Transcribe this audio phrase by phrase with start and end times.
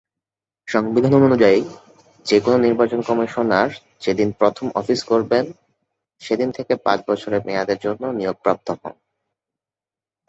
[0.67, 1.59] সংবিধান অনুযায়ী
[2.25, 3.69] যেকোন নির্বাচন কমিশনার
[4.01, 5.45] যেদিন প্রথম অফিস করবেন
[6.21, 8.95] সেদিন থেকে পাঁচ বছর মেয়াদের জন্য নিয়োগপ্রাপ্ত হন।